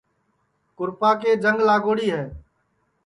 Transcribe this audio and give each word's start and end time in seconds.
کُرپا 0.77 1.11
کے 1.21 1.31
جنگ 1.43 1.57
لاگوڑی 1.67 2.07
ہے 2.15 2.23